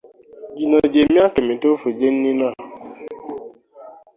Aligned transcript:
Gino 0.57 0.77
gye 0.91 1.03
myaka 1.13 1.35
emituufu 1.43 1.87
gye 1.97 2.09
nnina. 2.13 2.49